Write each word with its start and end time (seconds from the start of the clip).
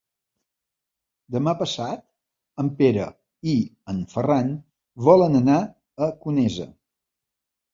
Demà 1.35 1.53
passat 1.59 2.01
en 2.63 2.71
Pere 2.81 3.05
i 3.51 3.55
en 3.93 4.01
Ferran 4.15 4.51
volen 5.11 5.41
anar 5.45 5.61
a 5.63 6.09
Conesa. 6.25 6.71